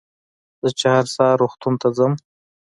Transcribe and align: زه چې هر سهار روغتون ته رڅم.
زه 0.63 0.69
چې 0.79 0.85
هر 0.95 1.05
سهار 1.15 1.35
روغتون 1.41 1.73
ته 1.81 1.87
رڅم. 1.91 2.13